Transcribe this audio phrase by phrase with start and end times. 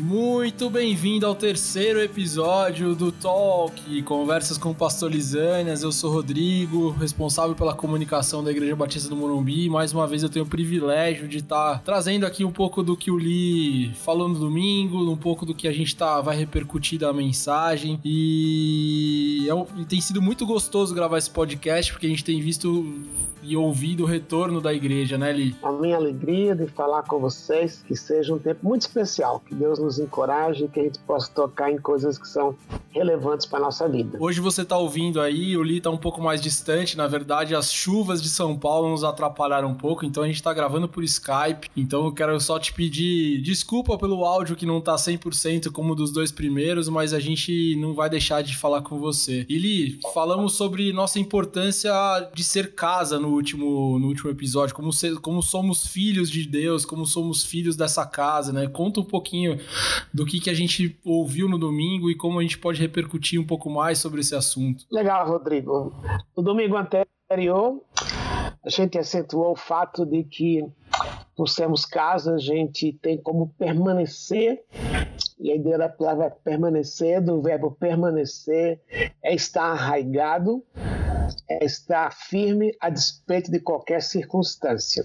[0.00, 5.82] Muito bem-vindo ao terceiro episódio do Talk, Conversas com o Pastor Lisânias.
[5.82, 9.68] Eu sou Rodrigo, responsável pela comunicação da Igreja Batista do Morumbi.
[9.68, 13.10] Mais uma vez eu tenho o privilégio de estar trazendo aqui um pouco do que
[13.10, 17.12] o Li falou no domingo, um pouco do que a gente tá, vai repercutir da
[17.12, 17.98] mensagem.
[18.04, 22.94] E, é um, tem sido muito gostoso gravar esse podcast, porque a gente tem visto
[23.42, 25.56] e ouvido o retorno da igreja, né, Li?
[25.62, 29.78] A minha alegria de falar com vocês, que seja um tempo muito especial, que Deus
[29.78, 32.56] nos encoraje e que a gente possa tocar em coisas que são
[32.90, 34.18] relevantes para nossa vida.
[34.20, 37.72] Hoje você está ouvindo aí, o Li está um pouco mais distante, na verdade as
[37.72, 41.70] chuvas de São Paulo nos atrapalharam um pouco, então a gente está gravando por Skype,
[41.76, 46.12] então eu quero só te pedir desculpa pelo áudio que não está 100% como dos
[46.12, 49.46] dois primeiros, mas a gente não vai deixar de falar com você.
[49.48, 51.92] E Li, falamos sobre nossa importância
[52.34, 56.84] de ser casa no último, no último episódio, como, ser, como somos filhos de Deus,
[56.84, 58.66] como somos filhos dessa casa, né?
[58.66, 59.58] Conta um pouquinho
[60.12, 63.46] do que, que a gente ouviu no domingo e como a gente pode repercutir um
[63.46, 64.84] pouco mais sobre esse assunto.
[64.90, 65.92] Legal, Rodrigo.
[66.36, 67.82] No domingo anterior,
[68.64, 70.64] a gente acentuou o fato de que,
[71.36, 74.64] por sermos casa, a gente tem como permanecer
[75.40, 78.80] e a ideia da palavra permanecer, do verbo permanecer,
[79.22, 80.64] é estar arraigado
[81.48, 85.04] é estar firme a despeito de qualquer circunstância.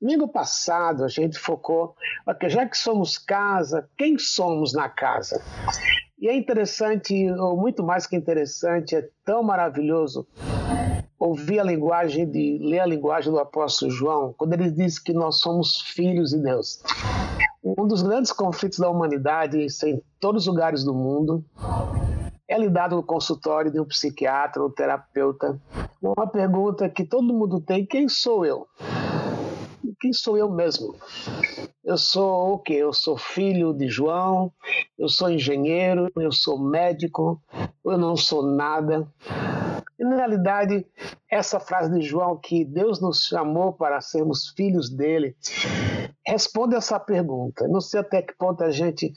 [0.00, 5.42] Domingo passado a gente focou, porque já que somos casa, quem somos na casa?
[6.18, 10.26] E é interessante, ou muito mais que interessante, é tão maravilhoso
[11.18, 15.38] ouvir a linguagem de ler a linguagem do apóstolo João, quando ele diz que nós
[15.38, 16.82] somos filhos de Deus.
[17.62, 21.44] Um dos grandes conflitos da humanidade, em todos os lugares do mundo,
[22.52, 25.58] é lidado no consultório de um psiquiatra ou terapeuta.
[26.00, 28.66] Uma pergunta que todo mundo tem: quem sou eu?
[30.00, 30.94] Quem sou eu mesmo?
[31.84, 32.74] Eu sou o quê?
[32.74, 34.52] Eu sou filho de João,
[34.98, 37.40] eu sou engenheiro, eu sou médico,
[37.84, 39.08] eu não sou nada.
[39.98, 40.86] E, na realidade,
[41.30, 45.36] essa frase de João, que Deus nos chamou para sermos filhos dele,
[46.26, 47.66] responde essa pergunta.
[47.68, 49.12] Não sei até que ponto a gente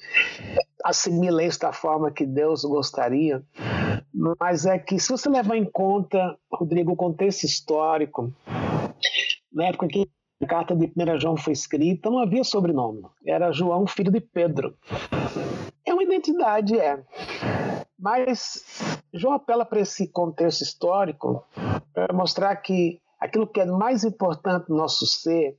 [0.86, 3.44] assimila isso da forma que Deus gostaria,
[4.40, 8.32] mas é que se você levar em conta, Rodrigo, o contexto histórico,
[9.52, 10.08] na época que
[10.44, 13.02] a carta de 1 João foi escrita, não havia sobrenome.
[13.26, 14.76] Era João, filho de Pedro.
[15.84, 17.04] É uma identidade, é.
[17.98, 18.64] Mas
[19.12, 21.44] João apela para esse contexto histórico
[21.94, 25.58] para mostrar que aquilo que é mais importante no nosso ser,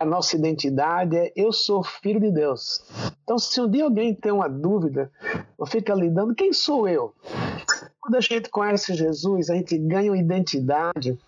[0.00, 2.82] a nossa identidade, é eu sou filho de Deus.
[3.22, 5.10] Então, se um dia alguém tem uma dúvida,
[5.58, 7.14] ou fica lidando, quem sou eu?
[8.00, 11.18] Quando a gente conhece Jesus, a gente ganha uma identidade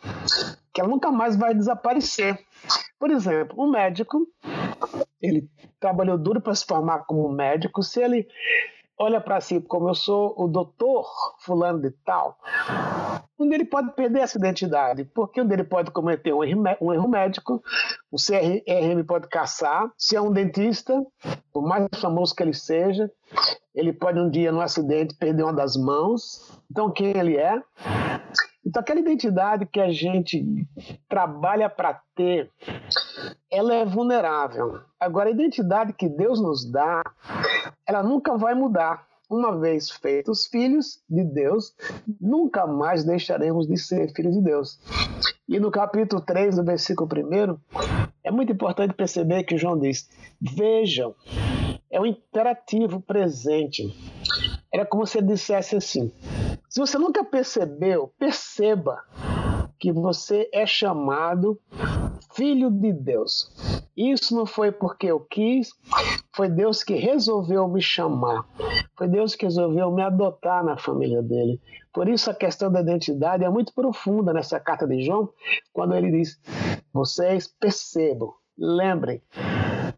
[0.72, 2.38] que ela nunca mais vai desaparecer.
[2.98, 4.26] Por exemplo, um médico,
[5.20, 5.48] ele
[5.80, 8.28] trabalhou duro para se formar como médico, se ele
[8.98, 11.06] olha para si como eu sou o doutor
[11.40, 12.38] fulano de tal,
[13.38, 17.08] um ele pode perder essa identidade, porque um ele pode cometer um erro, um erro
[17.08, 17.62] médico,
[18.10, 21.04] o CRM pode caçar, se é um dentista,
[21.52, 23.10] por mais famoso que ele seja,
[23.74, 26.50] ele pode um dia, num acidente, perder uma das mãos.
[26.70, 27.62] Então, quem ele é?
[28.64, 30.44] Então, aquela identidade que a gente
[31.08, 32.50] trabalha para ter,
[33.50, 34.80] ela é vulnerável.
[34.98, 37.02] Agora, a identidade que Deus nos dá,
[37.86, 39.06] ela nunca vai mudar.
[39.28, 41.74] Uma vez feitos filhos de Deus,
[42.20, 44.78] nunca mais deixaremos de ser filhos de Deus.
[45.48, 47.58] E no capítulo 3, no versículo 1,
[48.22, 50.08] é muito importante perceber que João diz:
[50.40, 51.12] Vejam,
[51.90, 53.82] é um imperativo presente.
[54.72, 56.12] Era como se ele dissesse assim:
[56.68, 59.02] se você nunca percebeu, perceba
[59.78, 61.60] que você é chamado
[62.34, 63.50] filho de Deus.
[63.96, 65.70] Isso não foi porque eu quis,
[66.34, 68.44] foi Deus que resolveu me chamar.
[68.96, 71.60] Foi Deus que resolveu me adotar na família dele.
[71.92, 75.30] Por isso a questão da identidade é muito profunda nessa carta de João,
[75.72, 76.38] quando ele diz:
[76.92, 79.22] vocês percebam, lembrem,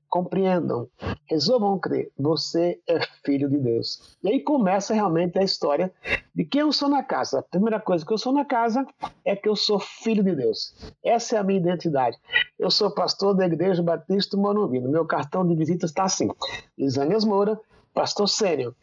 [0.08, 0.88] compreendam,
[1.26, 4.16] resolvam crer, você é filho de Deus.
[4.22, 5.92] E aí começa realmente a história
[6.34, 7.40] de quem eu sou na casa.
[7.40, 8.86] A primeira coisa que eu sou na casa
[9.24, 10.74] é que eu sou filho de Deus.
[11.04, 12.16] Essa é a minha identidade.
[12.58, 14.80] Eu sou pastor da Igreja Batista Morumbi.
[14.80, 16.28] No meu cartão de visita está assim:
[16.76, 17.60] Lisânias Moura,
[17.92, 18.74] pastor sênior.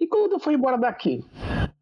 [0.00, 1.24] E quando eu fui embora daqui,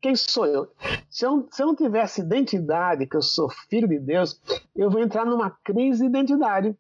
[0.01, 0.69] quem sou eu?
[1.09, 1.47] Se, eu?
[1.51, 4.41] se eu não tivesse identidade, que eu sou filho de Deus,
[4.75, 6.77] eu vou entrar numa crise de identidade,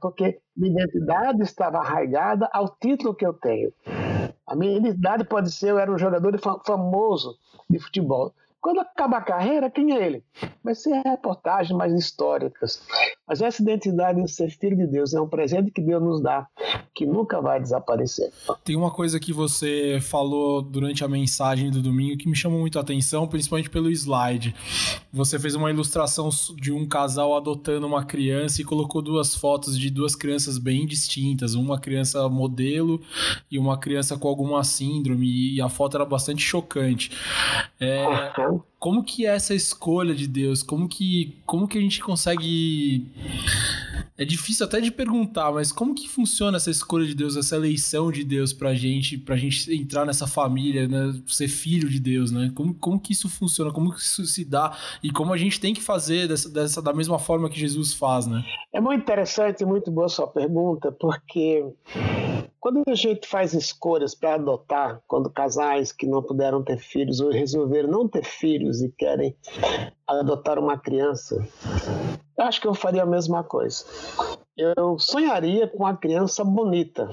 [0.00, 3.72] porque minha identidade estava arraigada ao título que eu tenho.
[4.46, 7.36] A minha identidade pode ser eu era um jogador famoso
[7.68, 8.32] de futebol.
[8.60, 10.24] Quando acaba a carreira, quem é ele?
[10.64, 12.82] Vai ser reportagens mais históricas.
[13.28, 16.46] Mas essa identidade de ser filho de Deus é um presente que Deus nos dá,
[16.94, 18.32] que nunca vai desaparecer.
[18.64, 22.78] Tem uma coisa que você falou durante a mensagem do domingo que me chamou muito
[22.78, 24.54] a atenção, principalmente pelo slide.
[25.12, 29.90] Você fez uma ilustração de um casal adotando uma criança e colocou duas fotos de
[29.90, 33.00] duas crianças bem distintas, uma criança modelo
[33.50, 37.10] e uma criança com alguma síndrome, e a foto era bastante chocante.
[37.78, 38.04] É,
[38.78, 40.62] como que é essa escolha de Deus?
[40.62, 43.06] Como que, como que a gente consegue.
[44.16, 48.10] É difícil até de perguntar, mas como que funciona essa escolha de Deus, essa eleição
[48.10, 51.20] de Deus pra gente, pra gente entrar nessa família, né?
[51.26, 52.50] Ser filho de Deus, né?
[52.54, 53.72] Como, como que isso funciona?
[53.72, 54.76] Como que isso se dá?
[55.02, 58.26] E como a gente tem que fazer dessa, dessa da mesma forma que Jesus faz,
[58.26, 58.44] né?
[58.72, 61.64] É muito interessante e muito boa sua pergunta, porque
[62.60, 67.30] quando a gente faz escolhas para adotar, quando casais que não puderam ter filhos ou
[67.30, 69.36] resolveram não ter filhos e querem
[70.06, 71.46] adotar uma criança,
[72.36, 73.84] eu acho que eu faria a mesma coisa.
[74.56, 77.08] Eu sonharia com uma criança bonita.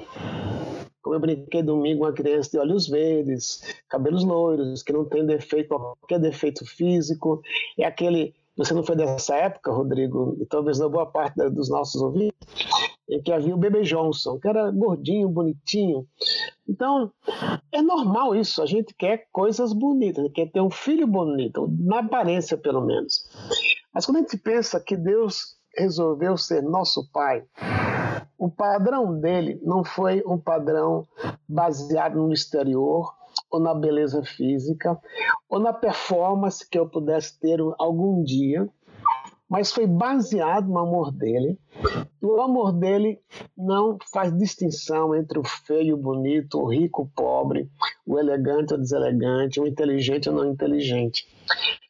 [1.01, 5.69] Como eu brinquei domingo, uma criança de olhos verdes, cabelos loiros, que não tem defeito,
[5.69, 7.43] qualquer defeito físico.
[7.77, 12.01] É aquele você não foi dessa época, Rodrigo, e talvez na boa parte dos nossos
[12.01, 12.37] ouvintes,
[13.09, 16.07] em que havia o Bebê Johnson, que era gordinho, bonitinho.
[16.67, 17.11] Então,
[17.71, 22.57] é normal isso, a gente quer coisas bonitas, quer ter um filho bonito, na aparência
[22.57, 23.25] pelo menos.
[23.93, 27.43] Mas quando a gente pensa que Deus resolveu ser nosso pai,
[28.37, 31.05] o padrão dele não foi um padrão
[31.47, 33.13] baseado no exterior,
[33.51, 34.99] ou na beleza física,
[35.49, 38.69] ou na performance que eu pudesse ter algum dia,
[39.47, 41.57] mas foi baseado no amor dele.
[42.21, 43.19] O amor dele
[43.55, 47.69] não faz distinção entre o feio e o bonito, o rico o pobre,
[48.05, 51.27] o elegante ou deselegante, o inteligente ou não inteligente.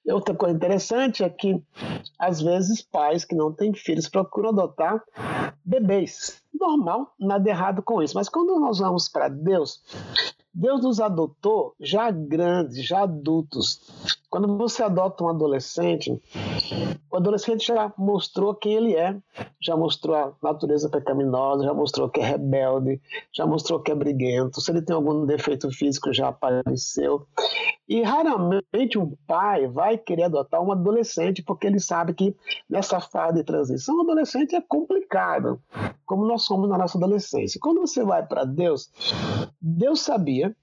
[0.08, 1.62] Outra coisa interessante é que,
[2.20, 5.04] às vezes, pais que não têm filhos procuram adotar
[5.64, 6.42] bebês.
[6.54, 8.16] Normal, nada errado com isso.
[8.16, 9.82] Mas quando nós vamos para Deus,
[10.54, 13.82] Deus nos adotou já grandes, já adultos.
[14.30, 16.18] Quando você adota um adolescente,
[17.12, 19.18] o adolescente já mostrou quem ele é,
[19.62, 23.02] já mostrou a natureza pecaminosa, já mostrou que é rebelde,
[23.34, 24.62] já mostrou que é briguento.
[24.62, 27.28] Se ele tem algum defeito físico, já apareceu.
[27.88, 32.36] E raramente um pai vai querer adotar um adolescente porque ele sabe que
[32.68, 35.62] nessa fase de transição, o adolescente é complicado,
[36.06, 37.60] como nós somos na nossa adolescência.
[37.62, 38.92] Quando você vai para Deus,
[39.62, 40.56] Deus sabia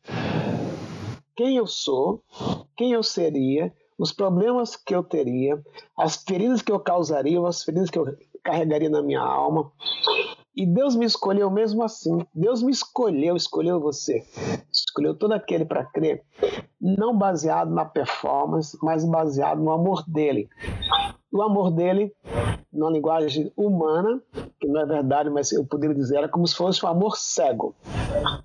[1.36, 2.22] quem eu sou,
[2.76, 5.62] quem eu seria, os problemas que eu teria,
[5.96, 9.70] as feridas que eu causaria, as feridas que eu carregaria na minha alma.
[10.54, 12.26] E Deus me escolheu mesmo assim.
[12.34, 14.22] Deus me escolheu, escolheu você.
[14.70, 16.22] Escolheu todo aquele para crer,
[16.80, 20.48] não baseado na performance, mas baseado no amor dele.
[21.32, 22.14] O amor dele,
[22.70, 24.20] na linguagem humana,
[24.60, 27.74] que não é verdade, mas eu poderia dizer, era como se fosse um amor cego.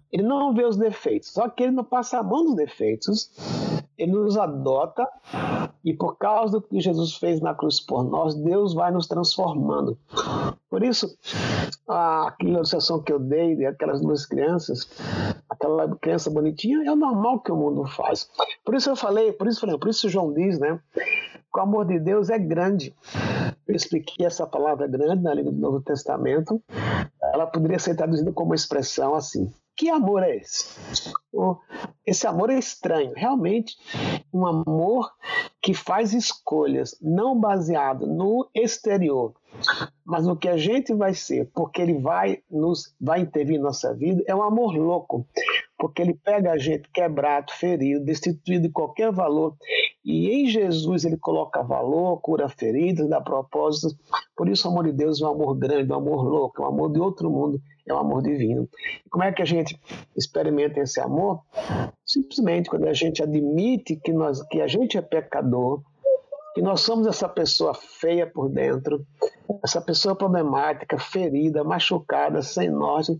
[0.10, 3.30] Ele não vê os defeitos, só que ele não passa a mão nos defeitos,
[3.98, 5.06] ele nos adota
[5.88, 9.98] e por causa do que Jesus fez na cruz por nós, Deus vai nos transformando.
[10.70, 11.18] Por isso,
[11.88, 14.86] aquela ilustração que eu dei daquelas duas crianças,
[15.50, 18.30] aquela criança bonitinha, é o normal que o mundo faz.
[18.66, 20.78] Por isso eu falei, por isso falei, por isso João diz, né?
[20.94, 22.94] Que o amor de Deus é grande.
[23.66, 26.62] Eu expliquei essa palavra grande na língua do Novo Testamento.
[27.38, 30.76] Ela poderia ser traduzida como uma expressão assim: que amor é esse?
[32.04, 33.76] Esse amor é estranho, realmente
[34.34, 35.12] um amor
[35.62, 39.34] que faz escolhas não baseado no exterior,
[40.04, 43.94] mas no que a gente vai ser, porque ele vai nos vai intervir em nossa
[43.94, 45.28] vida, é um amor louco,
[45.78, 49.56] porque ele pega a gente quebrado, ferido, destituído de qualquer valor,
[50.08, 53.94] e em Jesus ele coloca valor, cura feridas, dá propósitos.
[54.38, 56.70] Por isso o amor de Deus é um amor grande, um amor louco, é um
[56.70, 58.70] amor de outro mundo, é um amor divino.
[59.06, 59.78] E como é que a gente
[60.16, 61.42] experimenta esse amor?
[62.06, 65.82] Simplesmente quando a gente admite que, nós, que a gente é pecador,
[66.56, 69.06] que nós somos essa pessoa feia por dentro,
[69.62, 73.20] essa pessoa problemática, ferida, machucada, sem norte,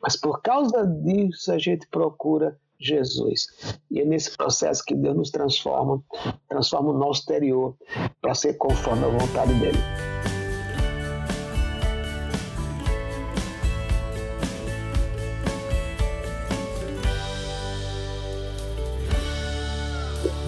[0.00, 3.46] mas por causa disso a gente procura Jesus.
[3.90, 6.02] E é nesse processo que Deus nos transforma,
[6.48, 7.76] transforma o nosso exterior
[8.20, 9.78] para ser conforme a vontade dele.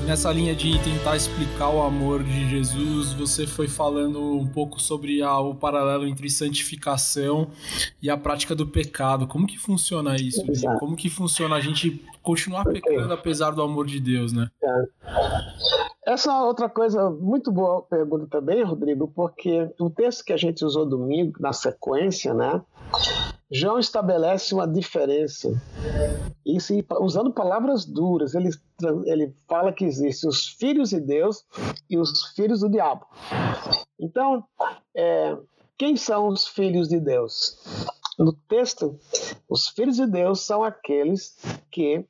[0.07, 5.23] Nessa linha de tentar explicar o amor de Jesus, você foi falando um pouco sobre
[5.23, 7.49] a, o paralelo entre santificação
[8.03, 9.27] e a prática do pecado.
[9.27, 10.45] Como que funciona isso?
[10.51, 10.79] Exato.
[10.79, 14.49] Como que funciona a gente continuar pecando apesar do amor de Deus, né?
[14.63, 14.85] É.
[16.07, 20.63] Essa é outra coisa muito boa pergunta também, Rodrigo, porque o texto que a gente
[20.63, 22.61] usou domingo na sequência, né?
[23.55, 25.49] João estabelece uma diferença.
[26.45, 28.51] E se, usando palavras duras, ele,
[29.07, 31.47] ele fala que existem os filhos de Deus
[31.89, 33.07] e os filhos do diabo.
[33.97, 34.45] Então,
[34.93, 35.39] é,
[35.79, 37.57] quem são os filhos de Deus?
[38.19, 38.99] No texto,
[39.49, 41.37] os filhos de Deus são aqueles
[41.71, 42.05] que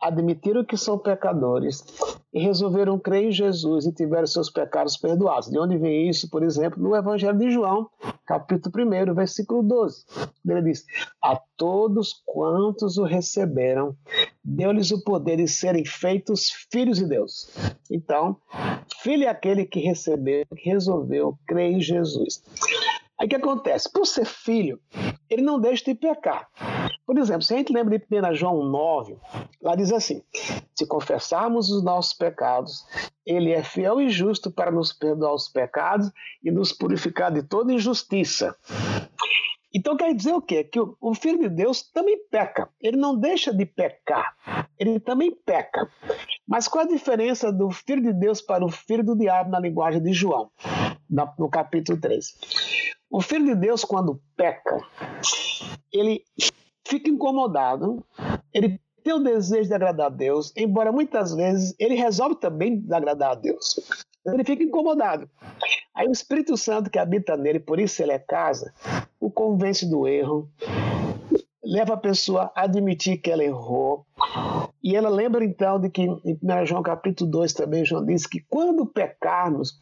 [0.00, 1.84] admitiram que são pecadores
[2.32, 5.48] e resolveram crer em Jesus e tiveram seus pecados perdoados.
[5.48, 7.88] De onde vem isso, por exemplo, no Evangelho de João,
[8.26, 10.04] capítulo 1, versículo 12.
[10.46, 10.84] Ele diz:
[11.22, 13.96] A todos quantos o receberam,
[14.44, 17.48] deu-lhes o poder de serem feitos filhos de Deus.
[17.90, 18.36] Então,
[19.02, 22.42] filho é aquele que recebeu, que resolveu crer em Jesus.
[23.18, 23.90] Aí o que acontece?
[23.90, 24.78] Por ser filho,
[25.30, 26.48] ele não deixa de pecar.
[27.06, 29.16] Por exemplo, se a gente lembra de 1 João 9,
[29.62, 30.22] lá diz assim:
[30.74, 32.84] Se confessarmos os nossos pecados,
[33.24, 36.10] ele é fiel e justo para nos perdoar os pecados
[36.42, 38.56] e nos purificar de toda injustiça.
[39.74, 40.64] Então quer dizer o quê?
[40.64, 42.68] Que o, Filho de Deus também peca.
[42.80, 44.34] Ele não deixa de pecar.
[44.78, 45.86] Ele também peca.
[46.48, 50.02] Mas qual a diferença do Filho de Deus para o Filho do Diabo na linguagem
[50.02, 50.50] de João,
[51.38, 52.86] no capítulo 3?
[53.10, 54.78] O filho de Deus, quando peca,
[55.92, 56.24] ele
[56.86, 58.04] fica incomodado,
[58.52, 63.32] ele tem o desejo de agradar a Deus, embora muitas vezes ele resolve também agradar
[63.32, 64.04] a Deus.
[64.26, 65.30] Ele fica incomodado.
[65.94, 68.72] Aí o Espírito Santo que habita nele, por isso ele é casa,
[69.20, 70.50] o convence do erro,
[71.66, 74.06] leva a pessoa a admitir que ela errou.
[74.82, 78.40] E ela lembra então de que em 1 João capítulo 2 também João diz que
[78.48, 79.80] quando pecarmos,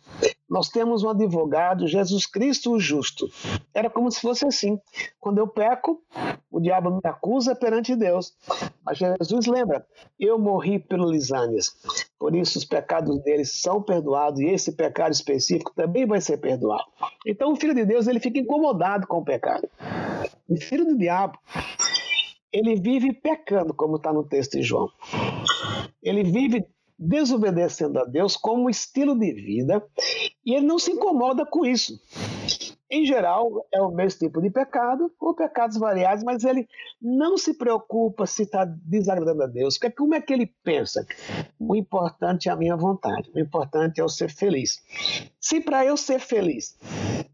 [0.48, 3.28] nós temos um advogado, Jesus Cristo o justo.
[3.74, 4.78] Era como se fosse assim.
[5.20, 6.00] Quando eu peco,
[6.50, 8.32] o diabo me acusa perante Deus.
[8.82, 9.84] Mas Jesus lembra,
[10.18, 11.76] eu morri pelo Lisânias.
[12.18, 16.84] Por isso os pecados deles são perdoados e esse pecado específico também vai ser perdoado.
[17.26, 19.68] Então o filho de Deus ele fica incomodado com o pecado.
[20.48, 21.38] O filho do diabo
[22.54, 24.88] ele vive pecando, como está no texto de João.
[26.00, 26.64] Ele vive
[26.96, 29.84] desobedecendo a Deus como estilo de vida
[30.46, 32.00] e ele não se incomoda com isso.
[32.94, 36.68] Em geral, é o mesmo tipo de pecado, ou pecados variados, mas ele
[37.02, 39.76] não se preocupa se está desagradando a Deus.
[39.76, 41.04] Porque como é que ele pensa?
[41.58, 44.80] O importante é a minha vontade, o importante é eu ser feliz.
[45.40, 46.78] Se para eu ser feliz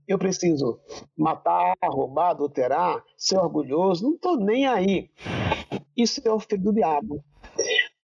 [0.08, 0.80] eu preciso
[1.14, 5.10] matar, roubar, adulterar, ser orgulhoso, não estou nem aí.
[5.94, 7.22] Isso é o filho do diabo.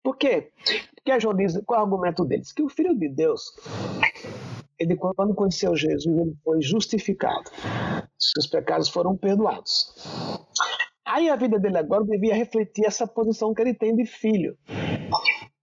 [0.02, 0.52] Por quê?
[0.94, 2.52] Porque João diz, qual é o argumento deles?
[2.52, 3.42] Que o Filho de Deus,
[4.78, 7.50] ele quando conheceu Jesus, ele foi justificado.
[8.18, 9.95] Seus pecados foram perdoados.
[11.04, 14.56] Aí a vida dele agora devia refletir essa posição que ele tem de filho.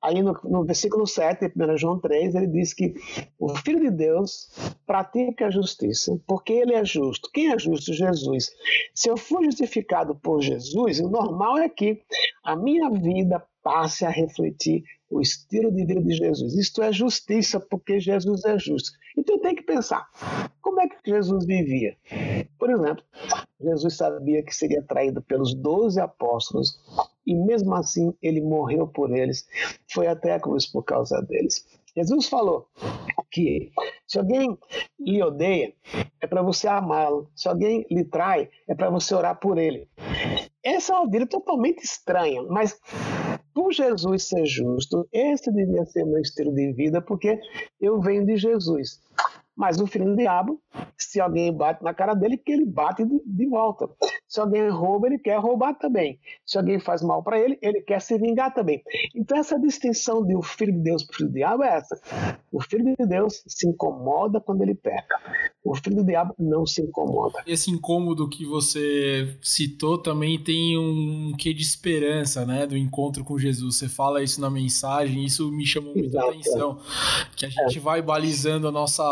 [0.01, 2.93] Aí no, no versículo 7, 1 João 3, ele diz que
[3.39, 4.49] o Filho de Deus
[4.85, 7.29] pratica a justiça, porque ele é justo.
[7.33, 7.93] Quem é justo?
[7.93, 8.51] Jesus.
[8.93, 12.01] Se eu for justificado por Jesus, o normal é que
[12.43, 16.55] a minha vida passe a refletir o estilo de vida de Jesus.
[16.55, 18.91] Isto é justiça, porque Jesus é justo.
[19.17, 20.07] Então tem que pensar,
[20.61, 21.95] como é que Jesus vivia?
[22.57, 23.03] Por exemplo,
[23.61, 26.79] Jesus sabia que seria traído pelos doze apóstolos
[27.25, 29.47] e mesmo assim ele morreu por eles,
[29.91, 31.65] foi até a cruz por causa deles.
[31.95, 32.67] Jesus falou
[33.31, 33.71] que
[34.07, 34.57] se alguém
[34.99, 35.73] lhe odeia,
[36.19, 37.29] é para você amá-lo.
[37.35, 39.87] Se alguém lhe trai, é para você orar por ele.
[40.63, 42.79] Essa é uma vida totalmente estranha, mas
[43.53, 47.39] por Jesus ser justo, esse devia ser meu estilo de vida, porque
[47.79, 49.01] eu venho de Jesus.
[49.55, 50.59] Mas o filho do diabo,
[50.97, 53.87] se alguém bate na cara dele, que ele bate de, de volta.
[54.33, 56.19] Se alguém rouba, ele quer roubar também.
[56.43, 58.81] Se alguém faz mal para ele, ele quer se vingar também.
[59.13, 62.01] Então, essa distinção de o filho de Deus para o filho do diabo é essa.
[62.51, 65.21] O filho de Deus se incomoda quando ele peca.
[65.63, 67.43] O filho do diabo não se incomoda.
[67.45, 72.65] Esse incômodo que você citou também tem um quê de esperança, né?
[72.65, 73.77] Do encontro com Jesus.
[73.77, 76.29] Você fala isso na mensagem, isso me chamou muita Exato.
[76.29, 76.79] atenção.
[77.35, 77.81] Que a gente é.
[77.81, 79.03] vai balizando a nossa,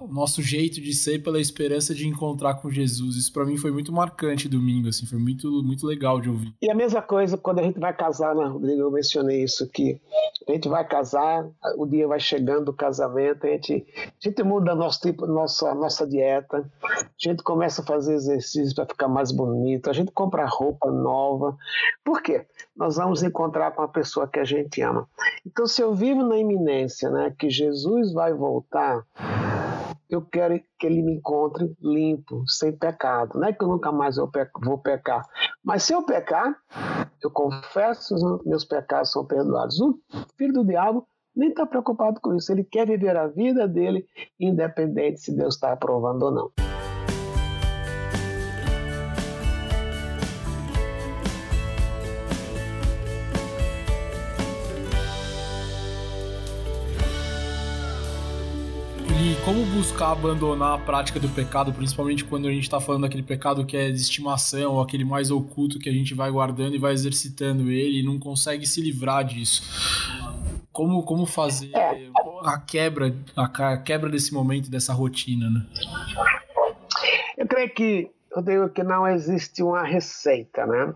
[0.00, 3.16] o nosso jeito de ser pela esperança de encontrar com Jesus.
[3.16, 6.52] Isso para mim foi muito marcante durante domingo, assim, foi muito, muito legal de ouvir.
[6.60, 8.80] E a mesma coisa quando a gente vai casar, né, Rodrigo?
[8.80, 10.00] Eu mencionei isso aqui.
[10.48, 14.74] A gente vai casar, o dia vai chegando do casamento, a gente, a gente muda
[14.74, 19.88] nosso tipo, nossa, nossa dieta, a gente começa a fazer exercícios para ficar mais bonito,
[19.88, 21.56] a gente compra roupa nova.
[22.04, 22.44] Por quê?
[22.76, 25.08] Nós vamos encontrar com a pessoa que a gente ama.
[25.46, 29.04] Então, se eu vivo na iminência, né, que Jesus vai voltar,
[30.14, 33.38] eu quero que ele me encontre limpo, sem pecado.
[33.38, 35.22] Não é que eu nunca mais vou pecar,
[35.62, 36.56] mas se eu pecar,
[37.22, 39.80] eu confesso os meus pecados são perdoados.
[39.80, 39.98] O
[40.36, 42.52] filho do diabo nem está preocupado com isso.
[42.52, 44.06] Ele quer viver a vida dele,
[44.38, 46.73] independente se Deus está aprovando ou não.
[59.44, 63.64] Como buscar abandonar a prática do pecado, principalmente quando a gente está falando daquele pecado
[63.64, 66.92] que é de estimação, ou aquele mais oculto que a gente vai guardando e vai
[66.92, 69.62] exercitando ele e não consegue se livrar disso.
[70.70, 72.08] Como, como fazer é.
[72.44, 75.66] a quebra, a quebra desse momento, dessa rotina, né?
[77.38, 80.94] Eu creio que eu digo que não existe uma receita, né?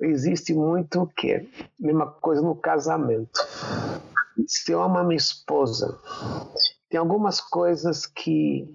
[0.00, 1.48] Existe muito o quê?
[1.80, 3.40] Mesma coisa no casamento.
[4.46, 5.98] Se eu amo a minha esposa,
[6.92, 8.70] tem algumas coisas que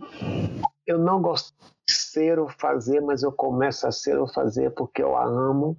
[0.88, 1.54] eu não gosto
[1.88, 5.78] de ser ou fazer, mas eu começo a ser ou fazer porque eu a amo.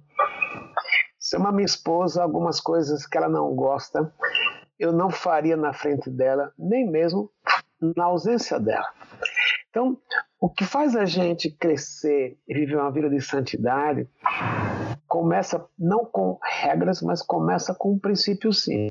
[1.19, 4.13] Se é uma minha esposa, algumas coisas que ela não gosta,
[4.79, 7.29] eu não faria na frente dela, nem mesmo
[7.81, 8.87] na ausência dela.
[9.69, 9.97] Então,
[10.39, 14.07] o que faz a gente crescer e viver uma vida de santidade
[15.09, 18.87] começa não com regras, mas começa com um princípio sim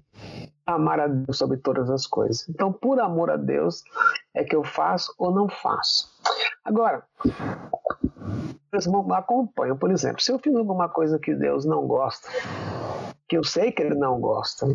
[0.75, 2.49] amar a Deus sobre todas as coisas.
[2.49, 3.83] Então, por amor a Deus,
[4.35, 6.09] é que eu faço ou não faço.
[6.65, 7.03] Agora,
[8.73, 12.29] eu acompanho, por exemplo, se eu fiz alguma coisa que Deus não gosta,
[13.27, 14.67] que eu sei que Ele não gosta,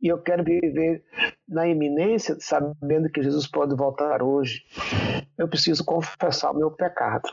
[0.00, 1.02] e eu quero viver
[1.48, 4.62] na iminência, sabendo que Jesus pode voltar hoje,
[5.38, 7.28] eu preciso confessar o meu pecado.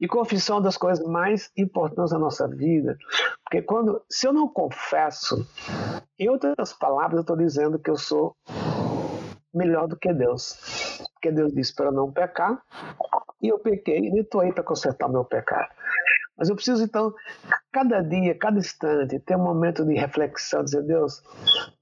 [0.00, 2.96] E confissão é uma das coisas mais importantes da nossa vida,
[3.44, 5.46] porque quando, se eu não confesso,
[6.18, 8.34] em outras palavras, eu estou dizendo que eu sou
[9.52, 11.00] melhor do que Deus.
[11.14, 12.62] Porque Deus disse para não pecar,
[13.42, 15.68] e eu pequei, e estou aí para consertar o meu pecado.
[16.36, 17.12] Mas eu preciso, então,
[17.70, 21.22] cada dia, cada instante, ter um momento de reflexão, dizer, Deus,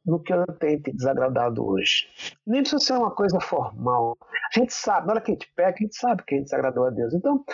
[0.05, 2.09] no que eu tenho te desagradado hoje.
[2.45, 4.19] Nem precisa ser uma coisa formal.
[4.55, 6.47] A gente sabe, na hora que a gente peca, a gente sabe que a gente
[6.47, 7.15] desagradou a Deus.
[7.15, 7.45] Então,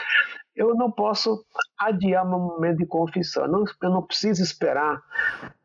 [0.56, 1.44] eu não posso
[1.78, 3.48] adiar meu momento de confissão.
[3.48, 5.02] Não, eu não preciso esperar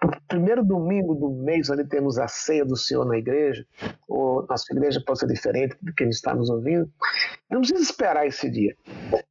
[0.03, 3.65] o primeiro domingo do mês, onde temos a ceia do Senhor na igreja,
[4.07, 6.89] ou nossa igreja pode ser diferente do que está nos ouvindo.
[7.49, 8.75] Não preciso esperar esse dia.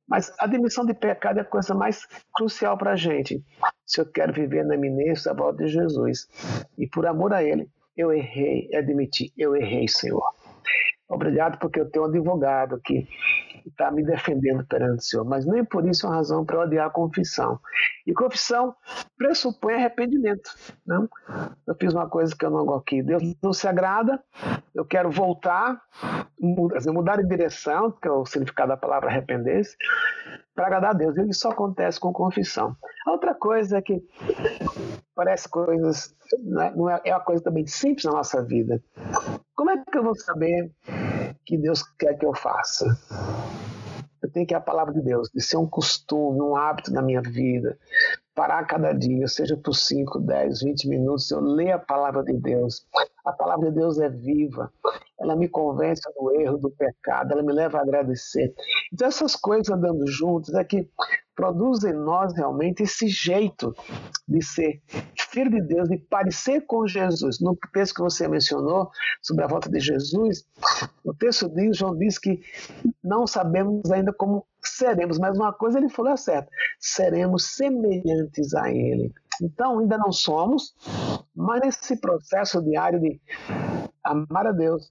[0.07, 3.42] Mas a admissão de pecado é a coisa mais crucial para a gente.
[3.85, 6.29] Se eu quero viver na eminência da volta de Jesus.
[6.77, 10.23] E por amor a Ele, eu errei, admiti, eu errei, Senhor.
[11.09, 13.09] Obrigado porque eu tenho um advogado que
[13.66, 16.87] está me defendendo perante o Senhor, mas nem por isso é uma razão para odiar
[16.87, 17.59] a confissão.
[18.07, 18.75] E confissão
[19.16, 20.51] pressupõe arrependimento.
[20.87, 21.09] Não?
[21.66, 22.79] Eu fiz uma coisa que eu não gosto.
[23.03, 24.23] Deus não se agrada,
[24.75, 25.81] eu quero voltar,
[26.40, 29.77] mudar de direção, que é o significado da palavra arrepender-se,
[30.55, 31.16] para agradar a Deus.
[31.16, 32.77] E isso só acontece com confissão.
[33.07, 34.03] A outra coisa é que
[35.14, 38.83] parece coisas, não é, é uma coisa também simples na nossa vida.
[39.55, 40.71] Como é que eu vou saber
[41.49, 42.85] que Deus quer que eu faça?
[44.23, 47.01] Eu tenho que ir a palavra de Deus, de ser um costume, um hábito na
[47.01, 47.79] minha vida.
[48.35, 52.87] Parar cada dia, seja por 5, 10, 20 minutos, eu ler a palavra de Deus.
[53.29, 54.73] A palavra de Deus é viva,
[55.21, 58.55] ela me convence do erro, do pecado, ela me leva a agradecer.
[58.91, 60.88] Então, essas coisas andando juntas é que
[61.37, 63.75] produz em nós realmente esse jeito
[64.27, 64.81] de ser
[65.31, 67.38] filho de Deus, de parecer com Jesus.
[67.38, 68.91] No texto que você mencionou
[69.23, 70.47] sobre a volta de Jesus,
[71.05, 72.41] o texto diz, João diz que
[73.05, 78.71] não sabemos ainda como seremos, mas uma coisa ele falou é certa: seremos semelhantes a
[78.71, 79.12] Ele.
[79.42, 80.74] Então, ainda não somos,
[81.35, 83.20] mas nesse processo diário de
[84.05, 84.90] amar a Deus,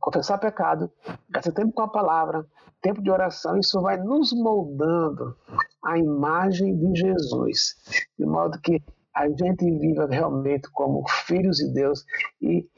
[0.00, 0.90] confessar pecado,
[1.30, 2.46] gastar tempo com a palavra,
[2.80, 5.36] tempo de oração, isso vai nos moldando
[5.84, 7.76] a imagem de Jesus,
[8.18, 8.82] de modo que
[9.14, 12.04] a gente viva realmente como filhos de Deus
[12.42, 12.68] e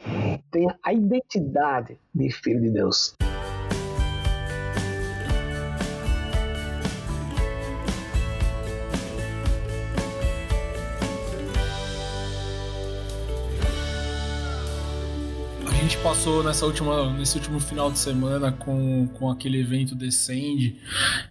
[0.50, 3.16] tenha a identidade de filho de Deus.
[15.87, 20.75] Gente passou nessa última, nesse último final de semana com, com aquele evento Descende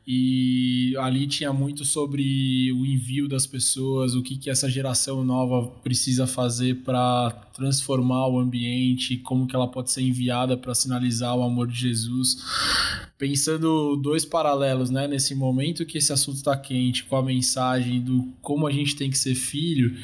[0.07, 5.67] e ali tinha muito sobre o envio das pessoas, o que, que essa geração nova
[5.83, 11.43] precisa fazer para transformar o ambiente, como que ela pode ser enviada para sinalizar o
[11.43, 12.37] amor de Jesus.
[13.17, 15.07] Pensando dois paralelos, né?
[15.07, 19.09] Nesse momento que esse assunto está quente, com a mensagem do como a gente tem
[19.09, 19.95] que ser filho,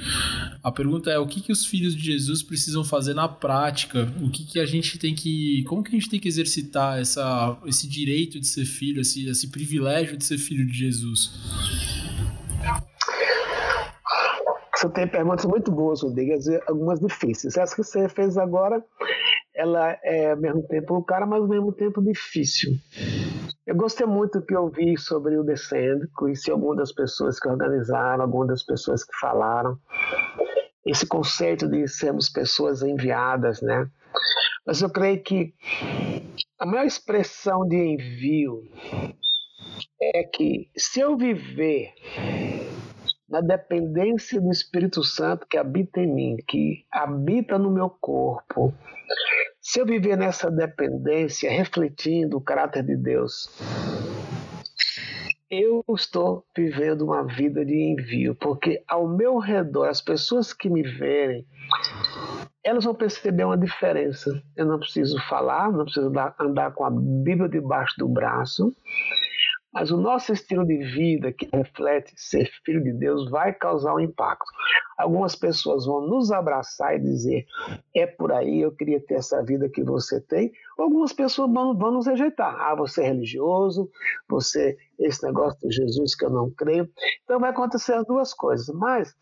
[0.63, 4.11] a pergunta é o que, que os filhos de Jesus precisam fazer na prática?
[4.21, 5.63] O que, que a gente tem que.
[5.63, 9.49] Como que a gente tem que exercitar essa, esse direito de ser filho, esse, esse
[9.49, 11.31] privilégio de ser filho de Jesus?
[14.75, 16.33] Você tem perguntas muito boas, Rodrigo,
[16.67, 17.55] algumas difíceis.
[17.55, 18.83] Essa que você fez agora,
[19.53, 22.71] ela é ao mesmo tempo um cara, mas ao mesmo tempo difícil.
[23.67, 27.47] Eu gostei muito do que eu vi sobre o Descendo, conheci algumas das pessoas que
[27.47, 29.77] organizaram, algumas das pessoas que falaram.
[30.85, 33.87] Esse conceito de sermos pessoas enviadas, né?
[34.65, 35.53] Mas eu creio que
[36.59, 38.63] a maior expressão de envio
[40.01, 41.93] é que se eu viver
[43.29, 48.73] na dependência do Espírito Santo que habita em mim, que habita no meu corpo,
[49.61, 53.49] se eu viver nessa dependência, refletindo o caráter de Deus,
[55.51, 60.81] eu estou vivendo uma vida de envio, porque ao meu redor, as pessoas que me
[60.81, 61.45] verem,
[62.63, 64.41] elas vão perceber uma diferença.
[64.55, 66.09] Eu não preciso falar, não preciso
[66.39, 68.73] andar com a Bíblia debaixo do braço,
[69.73, 73.99] mas o nosso estilo de vida, que reflete ser filho de Deus, vai causar um
[73.99, 74.45] impacto.
[74.97, 77.45] Algumas pessoas vão nos abraçar e dizer:
[77.95, 80.51] é por aí, eu queria ter essa vida que você tem.
[80.77, 82.53] Algumas pessoas vão, vão nos rejeitar.
[82.59, 83.89] Ah, você é religioso,
[84.27, 86.89] você, esse negócio de Jesus que eu não creio.
[87.23, 88.67] Então vai acontecer as duas coisas.
[88.75, 89.15] Mas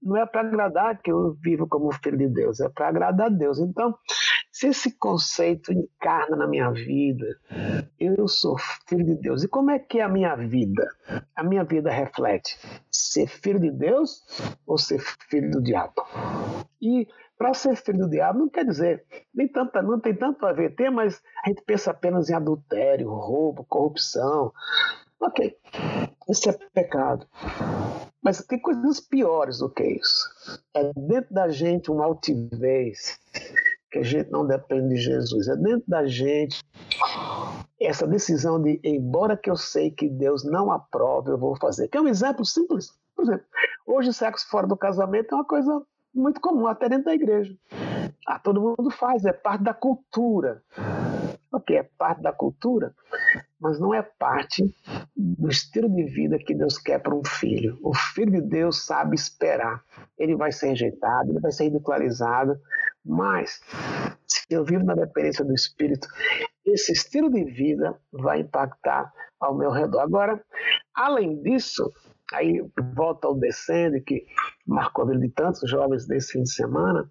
[0.00, 3.30] não é para agradar que eu vivo como filho de Deus, é para agradar a
[3.30, 3.58] Deus.
[3.58, 3.94] Então,
[4.64, 7.26] se esse conceito encarna na minha vida,
[7.98, 8.56] eu sou
[8.88, 9.44] filho de Deus.
[9.44, 10.88] E como é que é a minha vida?
[11.36, 12.58] A minha vida reflete
[12.90, 14.22] ser filho de Deus
[14.66, 15.94] ou ser filho do diabo?
[16.80, 20.52] E para ser filho do diabo não quer dizer, nem tanto, não tem tanto a
[20.52, 24.50] ver, tem, mas a gente pensa apenas em adultério, roubo, corrupção.
[25.20, 25.56] Ok,
[26.28, 27.26] esse é pecado.
[28.22, 30.26] Mas tem coisas piores do que isso.
[30.72, 33.20] É dentro da gente uma altivez
[33.94, 35.46] que a gente não depende de Jesus.
[35.46, 36.60] É dentro da gente
[37.80, 41.86] essa decisão de, embora que eu sei que Deus não aprove, eu vou fazer.
[41.86, 42.88] Que é um exemplo simples.
[43.14, 43.44] Por exemplo,
[43.86, 45.80] hoje sexo fora do casamento é uma coisa
[46.12, 47.54] muito comum, até dentro da igreja.
[48.26, 50.60] Ah, todo mundo faz, é parte da cultura.
[51.52, 52.92] Ok, é parte da cultura,
[53.60, 54.74] mas não é parte
[55.16, 57.78] do estilo de vida que Deus quer para um filho.
[57.80, 59.84] O filho de Deus sabe esperar.
[60.18, 62.58] Ele vai ser rejeitado, ele vai ser ridicularizado,
[63.04, 63.60] mas,
[64.26, 66.08] se eu vivo na dependência do Espírito,
[66.64, 70.00] esse estilo de vida vai impactar ao meu redor.
[70.00, 70.42] Agora,
[70.94, 71.92] além disso,
[72.32, 72.64] aí
[72.94, 74.24] volta ao descende, que
[74.66, 77.08] marcou a vida de tantos jovens desse fim de semana,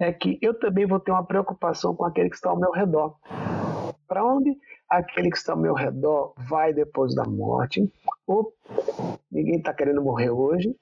[0.00, 3.16] é que eu também vou ter uma preocupação com aquele que está ao meu redor.
[4.08, 4.56] Para onde
[4.88, 7.92] aquele que está ao meu redor vai depois da morte?
[8.26, 8.54] Ou
[9.30, 10.74] ninguém está querendo morrer hoje,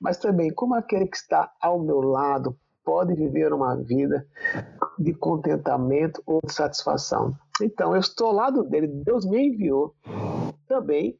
[0.00, 4.26] mas também como aquele que está ao meu lado pode viver uma vida
[4.98, 7.32] de contentamento ou de satisfação.
[7.60, 9.94] Então, eu estou ao lado dele, Deus me enviou
[10.66, 11.18] também,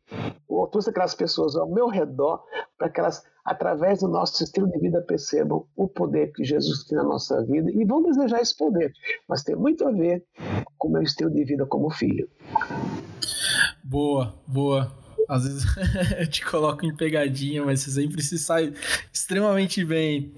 [0.49, 2.43] ou trouxe aquelas pessoas ao meu redor,
[2.79, 6.97] para que elas, através do nosso estilo de vida, percebam o poder que Jesus tem
[6.97, 8.93] na nossa vida e vão desejar esse poder.
[9.29, 10.25] Mas tem muito a ver
[10.79, 12.29] com o meu estilo de vida como filho.
[13.85, 15.02] Boa, boa.
[15.29, 15.65] Às vezes
[16.19, 18.73] eu te coloco em pegadinha, mas você sempre se sai
[19.13, 20.33] extremamente bem.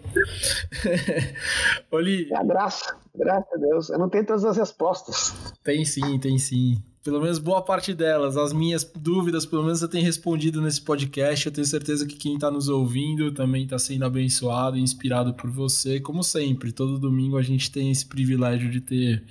[1.91, 2.33] Oli.
[2.33, 3.91] É a graça, graças a Deus.
[3.91, 5.35] Eu não tenho todas as respostas.
[5.63, 8.35] Tem sim, tem sim pelo menos boa parte delas.
[8.39, 11.45] As minhas dúvidas, pelo menos eu tenho respondido nesse podcast.
[11.45, 15.51] Eu tenho certeza que quem está nos ouvindo também está sendo abençoado e inspirado por
[15.51, 16.73] você, como sempre.
[16.73, 19.23] Todo domingo a gente tem esse privilégio de ter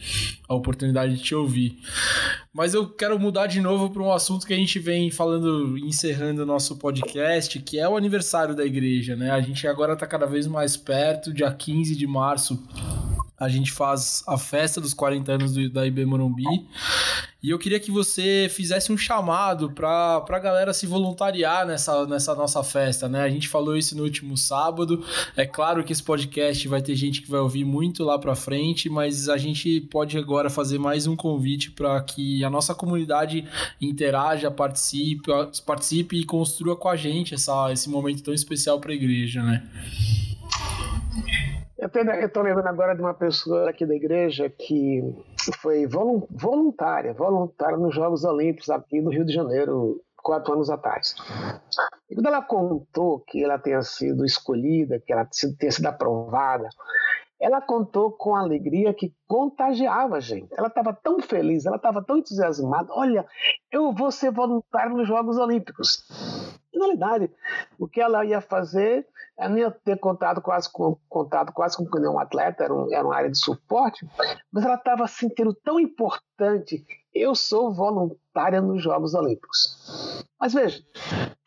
[0.47, 1.79] a oportunidade de te ouvir.
[2.53, 6.43] Mas eu quero mudar de novo para um assunto que a gente vem falando, encerrando
[6.43, 9.31] o nosso podcast, que é o aniversário da igreja, né?
[9.31, 12.63] A gente agora está cada vez mais perto, dia 15 de março
[13.39, 16.43] a gente faz a festa dos 40 anos do, da IB Morumbi.
[17.41, 22.33] E eu queria que você fizesse um chamado para a galera se voluntariar nessa, nessa
[22.35, 23.21] nossa festa, né?
[23.21, 25.03] A gente falou isso no último sábado.
[25.35, 28.89] É claro que esse podcast vai ter gente que vai ouvir muito lá para frente,
[28.89, 33.45] mas a gente pode agora fazer mais um convite para que a nossa comunidade
[33.81, 35.29] interaja, participe,
[35.65, 39.63] participe e construa com a gente essa, esse momento tão especial para a igreja, né?
[41.83, 45.03] Eu estou lembrando agora de uma pessoa aqui da igreja que
[45.61, 51.13] foi voluntária, voluntária nos Jogos Olímpicos aqui no Rio de Janeiro, quatro anos atrás.
[52.09, 55.27] E quando ela contou que ela tenha sido escolhida, que ela
[55.59, 56.69] tenha sido aprovada,
[57.37, 60.47] ela contou com alegria que contagiava a gente.
[60.57, 62.87] Ela estava tão feliz, ela estava tão entusiasmada.
[62.93, 63.25] Olha,
[63.69, 66.07] eu vou ser voluntária nos Jogos Olímpicos.
[66.73, 67.31] Na realidade,
[67.77, 69.07] o que ela ia fazer,
[69.37, 73.05] ela não ia ter contato quase com, contato quase com nenhum atleta, era, um, era
[73.05, 74.07] uma área de suporte,
[74.51, 76.85] mas ela estava sentindo tão importante.
[77.13, 80.25] Eu sou voluntária nos Jogos Olímpicos.
[80.39, 80.83] Mas veja,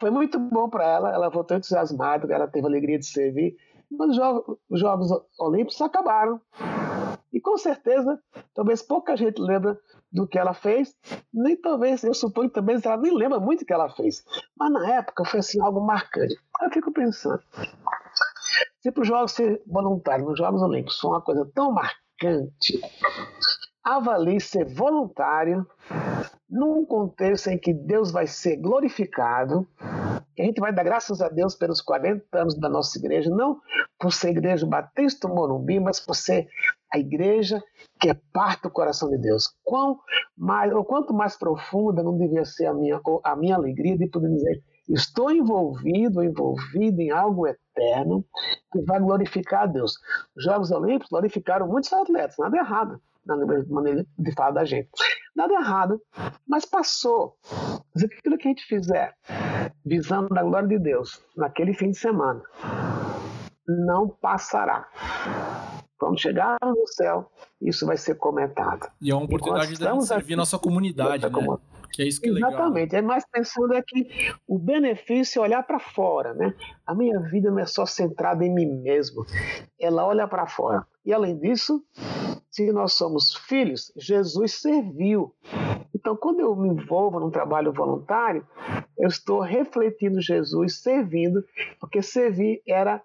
[0.00, 3.56] foi muito bom para ela, ela voltou entusiasmada, ela teve alegria de servir
[3.90, 6.40] mas os Jogos, os Jogos Olímpicos acabaram.
[7.32, 8.20] E com certeza,
[8.54, 9.78] talvez pouca gente lembra
[10.12, 10.94] do que ela fez,
[11.32, 14.22] nem talvez, eu suponho também, ela nem lembra muito do que ela fez.
[14.56, 16.34] Mas na época foi assim, algo marcante.
[16.62, 17.42] Eu fico pensando,
[18.80, 22.80] se para os Jogos ser voluntário nos Jogos Olímpicos foi uma coisa tão marcante,
[23.84, 25.66] avalie ser voluntário
[26.48, 29.66] num contexto em que Deus vai ser glorificado,
[30.34, 33.60] que a gente vai dar graças a Deus pelos 40 anos da nossa igreja, não
[33.98, 36.48] por ser igreja Batista Morumbi, mas por ser
[36.96, 37.62] a igreja
[38.00, 39.54] que é parte do coração de Deus.
[39.62, 39.98] Quão
[40.36, 44.28] mais, ou quanto mais profunda não devia ser a minha, a minha alegria de poder
[44.30, 48.24] dizer estou envolvido, envolvido em algo eterno
[48.72, 49.94] que vai glorificar a Deus.
[50.36, 53.36] Os Jogos Olímpicos glorificaram muitos atletas, nada errado na
[53.68, 54.88] maneira de falar da gente.
[55.34, 56.00] Nada errado,
[56.46, 57.36] mas passou.
[57.92, 59.12] Mas aquilo que a gente fizer,
[59.84, 62.40] visando a glória de Deus, naquele fim de semana,
[63.66, 64.88] não passará.
[65.98, 67.30] Quando chegar no céu,
[67.60, 68.88] isso vai ser comentado.
[69.00, 71.58] E é uma oportunidade de servir aqui, nossa comunidade, né?
[71.92, 72.92] Que é isso que é Exatamente.
[72.92, 72.98] legal.
[72.98, 74.06] É mais pensando é que
[74.46, 76.54] o benefício é olhar para fora, né?
[76.86, 79.24] A minha vida não é só centrada em mim mesmo.
[79.80, 80.86] Ela olha para fora.
[81.04, 81.82] E além disso,
[82.50, 85.34] se nós somos filhos, Jesus serviu.
[85.94, 88.46] Então, quando eu me envolvo num trabalho voluntário,
[88.98, 91.44] eu estou refletindo Jesus, servindo,
[91.80, 93.02] porque servir era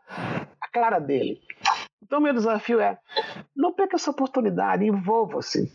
[0.60, 1.39] a cara dele.
[2.12, 3.00] Então, meu desafio é:
[3.56, 5.71] não perca essa oportunidade, envolva-se.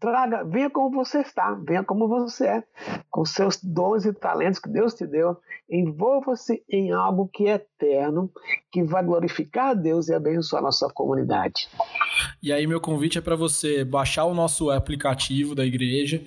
[0.00, 2.64] Traga, venha como você está, venha como você é,
[3.08, 5.36] com seus dons e talentos que Deus te deu.
[5.70, 8.30] Envolva-se em algo que é eterno,
[8.72, 11.68] que vai glorificar a Deus e abençoar a nossa comunidade.
[12.42, 16.22] E aí, meu convite é para você baixar o nosso aplicativo da igreja.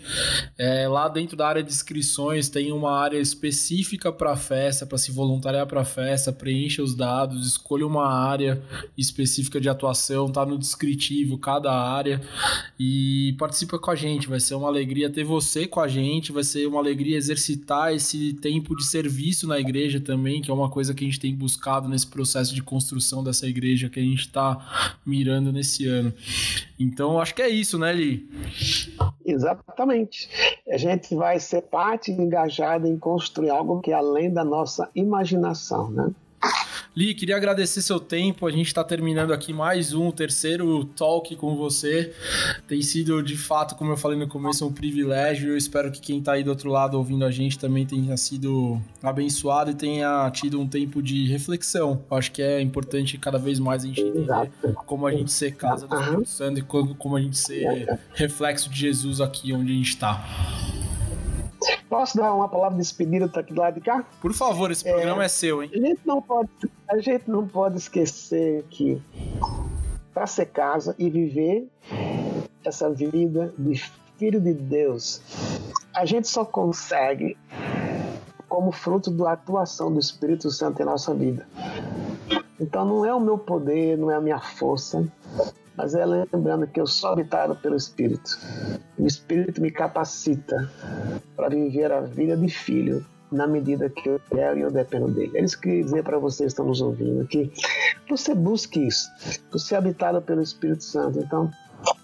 [0.58, 5.12] É, lá dentro da área de inscrições tem uma área específica para festa, para se
[5.12, 6.32] voluntariar para festa.
[6.32, 8.62] Preencha os dados, escolha uma área
[8.98, 12.22] específica de atuação, tá no descritivo cada área
[12.80, 14.30] e participa com a gente.
[14.30, 18.34] Vai ser uma alegria ter você com a gente, vai ser uma alegria exercitar esse
[18.34, 21.88] tempo de serviço na igreja também, que é uma coisa que a gente tem buscado
[21.88, 26.14] nesse processo de construção dessa igreja que a gente está mirando nesse ano.
[26.78, 28.30] Então, acho que é isso, né, Li?
[29.26, 30.30] Exatamente.
[30.68, 35.90] A gente vai ser parte engajada em construir algo que é além da nossa imaginação,
[35.90, 36.12] né?
[36.96, 38.48] Li, queria agradecer seu tempo.
[38.48, 42.14] A gente está terminando aqui mais um, terceiro talk com você.
[42.68, 45.52] Tem sido, de fato, como eu falei no começo, um privilégio.
[45.52, 48.82] Eu espero que quem está aí do outro lado ouvindo a gente também tenha sido
[49.04, 52.04] abençoado e tenha tido um tempo de reflexão.
[52.10, 54.74] Eu acho que é importante cada vez mais a gente entender Exato.
[54.86, 58.80] como a gente ser casa do Espírito Santo e como a gente ser reflexo de
[58.80, 60.26] Jesus aqui onde a gente está.
[61.90, 64.06] Posso dar uma palavra de despedida aqui do lado de cá?
[64.22, 65.72] Por favor, esse programa é, é seu, hein?
[65.74, 66.50] A gente não pode,
[66.88, 69.02] a gente não pode esquecer que
[70.14, 71.68] para ser casa e viver
[72.64, 73.82] essa vida de
[74.18, 75.22] filho de Deus,
[75.94, 77.38] a gente só consegue
[78.48, 81.48] como fruto da atuação do Espírito Santo em nossa vida.
[82.60, 85.08] Então não é o meu poder, não é a minha força,
[85.80, 88.38] mas é lembrando que eu sou habitado pelo Espírito.
[88.98, 90.70] O Espírito me capacita
[91.38, 95.38] para viver a vida de filho na medida que eu quero e eu dependo dele.
[95.38, 97.50] É isso que eu queria dizer para vocês que estão nos ouvindo, que
[98.10, 99.08] você busque isso,
[99.54, 101.50] você é habitado pelo Espírito Santo, então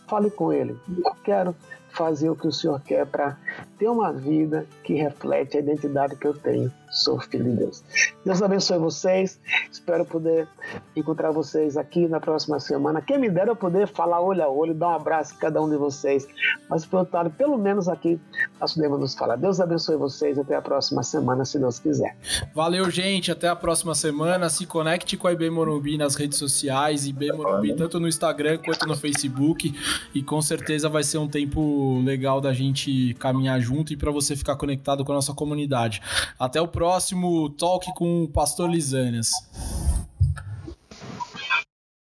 [0.08, 0.80] fale com ele.
[0.88, 1.54] Eu quero
[1.96, 3.38] fazer o que o Senhor quer para
[3.78, 6.72] ter uma vida que reflete a identidade que eu tenho.
[6.92, 7.84] Sou filho de Deus.
[8.24, 9.38] Deus abençoe vocês.
[9.70, 10.48] Espero poder
[10.96, 13.02] encontrar vocês aqui na próxima semana.
[13.02, 15.70] Quem me dera eu poder falar olho a olho, dar um abraço a cada um
[15.70, 16.26] de vocês.
[16.70, 18.18] Mas, pelo lado, pelo menos aqui,
[18.62, 19.36] nós podemos nos falar.
[19.36, 20.40] Deus abençoe vocês.
[20.40, 22.16] Até a próxima semana, se Deus quiser.
[22.54, 23.30] Valeu, gente.
[23.30, 24.50] Até a próxima semana.
[24.50, 27.06] Se conecte com a IB Morumbi nas redes sociais.
[27.06, 29.74] IB Morumbi, tanto no Instagram quanto no Facebook.
[30.14, 34.36] E com certeza vai ser um tempo legal da gente caminhar junto e para você
[34.36, 36.02] ficar conectado com a nossa comunidade.
[36.40, 39.32] Até o próximo Talk com o Pastor Lisânias.